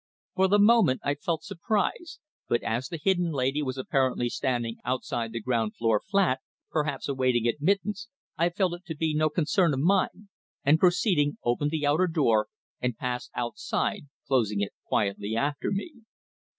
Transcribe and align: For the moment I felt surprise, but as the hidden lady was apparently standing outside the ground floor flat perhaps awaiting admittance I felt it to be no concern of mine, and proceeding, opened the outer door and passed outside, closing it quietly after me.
For 0.33 0.47
the 0.47 0.57
moment 0.57 1.01
I 1.03 1.13
felt 1.13 1.43
surprise, 1.43 2.17
but 2.47 2.63
as 2.63 2.87
the 2.87 2.97
hidden 2.97 3.29
lady 3.31 3.61
was 3.61 3.77
apparently 3.77 4.29
standing 4.29 4.77
outside 4.83 5.31
the 5.31 5.39
ground 5.39 5.75
floor 5.75 5.99
flat 6.01 6.39
perhaps 6.71 7.07
awaiting 7.07 7.45
admittance 7.47 8.07
I 8.35 8.49
felt 8.49 8.73
it 8.73 8.83
to 8.85 8.95
be 8.95 9.13
no 9.13 9.29
concern 9.29 9.75
of 9.75 9.79
mine, 9.79 10.29
and 10.65 10.79
proceeding, 10.79 11.37
opened 11.45 11.69
the 11.69 11.85
outer 11.85 12.07
door 12.07 12.47
and 12.81 12.97
passed 12.97 13.29
outside, 13.35 14.07
closing 14.25 14.59
it 14.59 14.73
quietly 14.87 15.35
after 15.35 15.69
me. 15.69 15.93